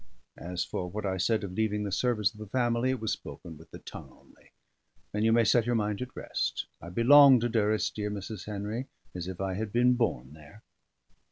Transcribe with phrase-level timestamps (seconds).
[0.39, 3.55] As for what I said of leaving the service of the family, it was spoken
[3.55, 4.49] with the tongue only;
[5.13, 6.65] and you may set your mind at rest.
[6.81, 8.47] I belong to Durrisdeer, Mrs.
[8.47, 10.63] Henry, as if I had been born there."